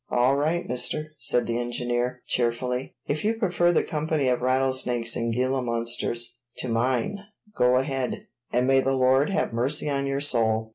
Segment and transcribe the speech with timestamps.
[0.09, 2.95] "All right, mister," said the engineer cheerfully.
[3.05, 7.19] "If you prefer the company of rattlesnakes and Gila monsters to mine,
[7.55, 10.69] go ahead and may the Lord have mercy on your soul!"